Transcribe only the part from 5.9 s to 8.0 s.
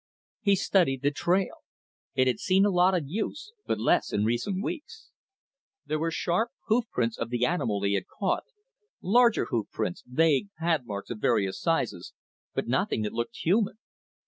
were sharp hoof prints of the animal he